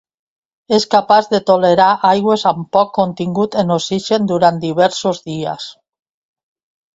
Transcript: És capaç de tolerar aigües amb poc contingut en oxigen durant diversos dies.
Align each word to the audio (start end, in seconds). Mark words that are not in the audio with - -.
És 0.77 0.85
capaç 0.93 1.27
de 1.33 1.39
tolerar 1.49 1.89
aigües 2.11 2.45
amb 2.51 2.65
poc 2.77 2.89
contingut 2.95 3.59
en 3.65 3.75
oxigen 3.77 4.27
durant 4.33 4.59
diversos 4.65 5.21
dies. 5.31 5.69